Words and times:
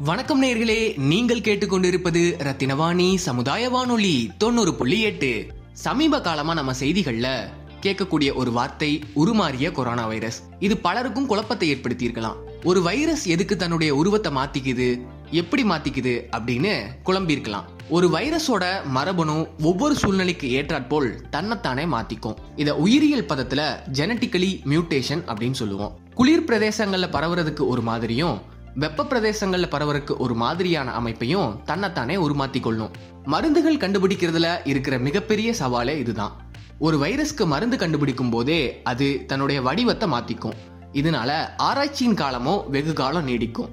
வணக்கம் 0.00 0.42
நேர்களே 0.42 0.98
நீங்கள் 0.98 1.40
கேட்டுக்கொண்டிருப்பது 1.40 2.20
ரத்தினவாணி 2.38 3.14
சமுதாய 3.14 3.70
வானொலி 3.70 4.30
தொண்ணூறு 4.38 4.74
புள்ளி 4.74 5.00
எட்டு. 5.00 5.46
சமீப 5.72 6.20
காலமா 6.20 6.54
நம்ம 6.54 6.72
செய்திகள்ல 6.72 7.48
கேட்கக்கூடிய 7.82 8.34
ஒரு 8.34 8.52
வார்த்தை 8.52 9.04
உருமாறிய 9.16 9.72
கொரோனா 9.72 10.06
வைரஸ். 10.06 10.42
இது 10.58 10.76
பலருக்கும் 10.76 11.26
குழப்பத்தை 11.26 11.74
ஏற்படுத்தியிருக்கலாம். 11.74 12.36
ஒரு 12.64 12.82
வைரஸ் 12.82 13.26
எதுக்கு 13.26 13.56
தன்னுடைய 13.56 13.94
உருவத்தை 13.94 14.32
மாத்திக்குது 14.32 15.00
எப்படி 15.30 15.62
மாத்திக்குது 15.62 16.22
அப்படின்னு 16.36 16.82
குழம்பியிருக்கலாம். 17.04 17.64
ஒரு 17.88 18.08
வைரஸோட 18.08 18.84
மரபணு 18.84 19.46
ஒவ்வொரு 19.62 19.94
சூழ்நிலைக்கு 19.94 20.50
ஏற்றாற்போல் 20.50 21.28
தன்னைத்தானே 21.30 21.84
மாத்திக்கும். 21.84 22.36
இத 22.56 22.76
உயிரியல் 22.76 23.26
பதத்துல 23.26 23.76
ஜெனட்டிக்கலி 23.92 24.62
மியூட்டேஷன் 24.64 25.24
அப்படின்னு 25.26 25.58
சொல்லுவோம். 25.62 25.98
குளிர் 26.14 26.44
பிரதேசங்கள்ல 26.44 27.08
பரவுறதுக்கு 27.10 27.66
ஒரு 27.66 27.80
மாதிரியும் 27.80 28.56
வெப்ப 28.78 29.04
பிரதேசங்களில் 29.04 29.70
பரவறதுக்கு 29.70 30.16
ஒரு 30.16 30.34
மாதிரியான 30.34 30.90
அமைப்பையும் 30.90 31.60
தன்னைத்தானே 31.64 32.16
உருமாத்தி 32.16 32.60
கொள்ளும். 32.60 32.90
மருந்துகள் 33.24 33.76
கண்டுபிடிக்கிறதுல 33.76 34.56
இருக்கிற 34.64 34.98
மிகப்பெரிய 34.98 35.54
சவாலே 35.58 35.96
இதுதான். 35.96 36.50
ஒரு 36.78 36.98
வைரஸ்க்கு 36.98 37.46
மருந்து 37.46 37.78
கண்டுபிடிக்கும் 37.78 38.30
போதே 38.30 38.80
அது 38.84 39.24
தன்னுடைய 39.26 39.62
வடிவத்தை 39.62 40.08
மாத்திக்கும். 40.08 40.52
இதனால 40.92 41.48
ஆராய்ச்சியின் 41.56 42.14
காலமோ 42.14 42.64
வெகு 42.68 42.92
காலம் 42.92 43.28
நீடிக்கும். 43.28 43.68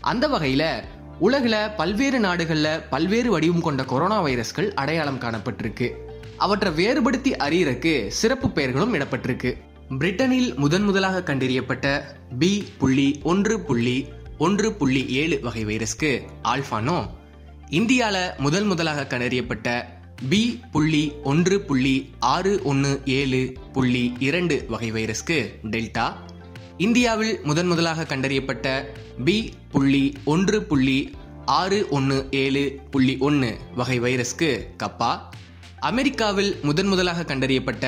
அந்த 0.00 0.28
வகையில 0.28 0.82
உலகில் 1.18 1.70
பல்வேறு 1.76 2.20
நாடுகளில் 2.20 2.82
பல்வேறு 2.90 3.30
வடிவம் 3.30 3.60
கொண்ட 3.60 3.84
கொரோனா 3.84 4.24
வைரஸ்கள் 4.24 4.72
அடையாளம் 4.74 5.20
காணப்பட்டிருக்கு. 5.20 5.90
அவற்றை 6.36 6.72
வேறுபடுத்தி 6.72 7.36
அறியறக்கு 7.36 8.06
சிறப்பு 8.08 8.50
பெயர்களும் 8.50 8.94
இடப்பட்டிருக்கு. 8.94 9.56
பிரிட்டனில் 9.98 10.56
முதன் 10.56 10.82
முதலாக 10.82 11.34
கண்டறியப்பட்ட 11.34 12.02
பி 12.38 12.64
புள்ளி 12.78 13.20
ஒன்று 13.22 13.60
புள்ளி 13.60 14.08
ஒன்று 14.44 14.68
புள்ளி 14.72 15.00
ஏழு 15.22 15.36
வகை 15.46 15.62
வைரஸ்க்கு 15.68 16.10
ஆல்ஃபானோ 16.52 16.98
இந்தியால 17.78 18.16
முதல் 18.44 18.66
முதலாக 18.70 19.06
கண்டறியப்பட்ட 19.12 19.68
பி 20.30 20.40
புள்ளி 20.72 21.02
ஒன்று 21.30 21.56
புள்ளி 21.60 21.94
ஆறு 22.34 22.52
ஒன்று 22.70 22.92
ஏழு 23.18 23.40
புள்ளி 23.74 24.02
இரண்டு 24.26 24.56
வகை 24.68 24.88
வைரஸ்க்கு 24.92 25.38
டெல்டா. 25.72 26.06
இந்தியாவில் 26.76 27.34
முதன் 27.42 27.66
முதலாக 27.66 28.06
கண்டறியப்பட்ட 28.12 28.68
பி 29.26 29.36
புள்ளி 29.72 30.04
ஒன்று 30.24 30.58
புள்ளி 30.70 30.98
ஆறு 31.58 31.80
ஒன்று 31.90 32.18
ஏழு 32.44 32.64
புள்ளி 32.90 33.16
ஒன்று 33.28 33.50
வகை 33.80 33.98
வைரஸ்க்கு 34.00 34.50
கப்பா. 34.82 35.12
அமெரிக்காவில் 35.90 36.52
முதன் 36.62 36.90
முதலாக 36.92 37.26
கண்டறியப்பட்ட 37.30 37.86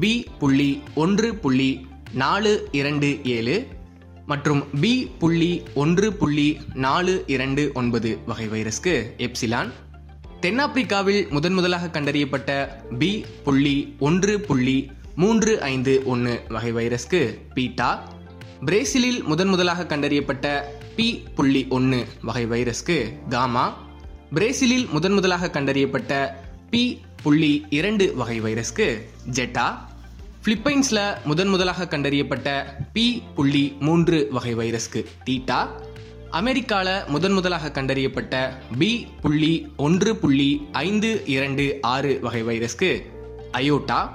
பி 0.00 0.12
புள்ளி 0.40 0.70
ஒன்று 1.04 1.30
புள்ளி 1.44 1.70
நாலு 2.22 2.52
இரண்டு 2.72 3.08
ஏழு 3.36 3.56
மற்றும் 4.30 4.62
பி 4.80 5.10
புள்ளி 5.18 5.62
ஒன்று 5.74 6.12
புள்ளி 6.12 6.60
நாலு 6.74 7.24
இரண்டு 7.26 7.70
ஒன்பது 7.74 8.18
வகை 8.26 8.46
வைரஸ்க்கு 8.48 8.94
எப்சிலான். 9.18 9.70
தென்னாப்பிரிக்காவில் 10.40 11.28
முதன் 11.30 11.52
முதலாக 11.52 12.00
கண்டறியப்பட்ட 12.00 12.50
பி 12.98 13.24
புள்ளி 13.44 13.94
ஒன்று 13.98 14.40
புள்ளி 14.40 14.90
மூன்று 15.14 15.60
ஐந்து 15.60 16.02
ஒன்று 16.04 16.42
வகை 16.48 16.72
வைரஸ்க்கு 16.72 17.22
பீட்டா. 17.54 18.08
பிரேசிலில் 18.64 19.22
முதன் 19.24 19.48
முதலாக 19.48 19.96
கண்டறியப்பட்ட 19.96 20.60
பி 20.96 21.24
புள்ளி 21.34 21.66
ஒன்று 21.68 22.06
வகை 22.22 22.46
வைரஸ்க்கு 22.46 23.28
காமா. 23.28 23.66
பிரேசிலில் 24.34 24.88
முதன் 24.92 25.12
முதலாக 25.12 25.60
கண்டறியப்பட்ட 25.60 26.28
பி 26.70 27.00
புள்ளி 27.22 27.66
இரண்டு 27.70 28.14
வகை 28.14 28.40
வைரஸ்க்கு 28.40 28.88
ஜெட்டா. 29.30 29.66
பிலிப்பைன்ஸில் 30.46 31.24
முதன் 31.24 31.48
முதலாக 31.48 31.84
கண்டறியப்பட்ட 31.84 32.64
பி 32.92 33.22
புள்ளி 33.34 33.76
மூன்று 33.80 34.28
வகை 34.30 34.56
வைரஸ்க்கு 34.56 35.04
தீட்டா. 35.30 35.68
அமெரிக்காவில் 36.30 37.06
முதன் 37.08 37.32
முதலாக 37.32 37.82
கண்டறியப்பட்ட 37.82 38.48
பி 38.78 39.06
புள்ளி 39.20 39.72
ஒன்று 39.76 40.16
புள்ளி 40.16 40.66
ஐந்து 40.72 41.22
இரண்டு 41.26 41.78
ஆறு 41.80 42.18
வகை 42.20 42.42
வைரஸ்க்கு 42.44 43.02
அயோட்டா. 43.52 44.12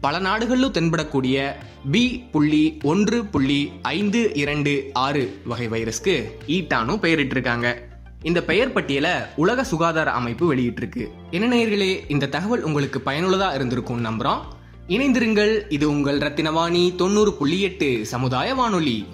பல 0.00 0.18
நாடுகளிலும் 0.18 0.72
தென்படக்கூடிய 0.72 1.52
பி 1.90 2.18
புள்ளி 2.32 2.78
ஒன்று 2.82 3.24
புள்ளி 3.24 3.72
ஐந்து 3.82 4.30
இரண்டு 4.34 4.90
ஆறு 4.92 5.40
வகை 5.44 5.68
வைரஸ்க்கு 5.68 6.30
ஈட்டானும் 6.46 7.02
பெயரிட்டிருக்காங்க. 7.02 7.74
இந்த 8.22 8.42
பெயர் 8.42 8.72
பட்டியலை 8.72 9.10
உலக 9.36 9.64
சுகாதார 9.64 10.10
அமைப்பு 10.10 10.54
வெளியிட்டிருக்கு. 10.54 11.08
என்ன 11.30 11.56
இந்த 12.08 12.26
தகவல் 12.26 12.62
உங்களுக்கு 12.62 13.00
பயனுள்ளதாக 13.00 13.54
இருந்திருக்கும் 13.54 14.04
நம்புகிறோம் 14.04 14.56
இணைந்திருங்கள் 14.88 15.60
இது 15.68 15.90
உங்கள் 15.90 16.18
ரத்தினவாணி 16.18 16.94
தொண்ணூறு 16.96 17.34
புள்ளி 17.34 17.60
எட்டு 17.60 18.06
சமுதாய 18.06 18.54
வானொலி. 18.54 19.04